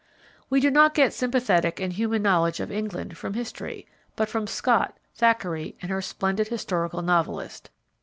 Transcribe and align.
We 0.49 0.59
do 0.59 0.71
not 0.71 0.95
get 0.95 1.13
sympathetic 1.13 1.79
and 1.79 1.93
human 1.93 2.23
knowledge 2.23 2.59
of 2.59 2.71
England 2.71 3.19
from 3.19 3.35
History, 3.35 3.85
but 4.15 4.29
from 4.29 4.47
Scott, 4.47 4.97
Thackeray 5.13 5.75
and 5.79 5.91
her 5.91 6.01
splendid 6.01 6.47
historical 6.47 7.03
novelists. 7.03 7.69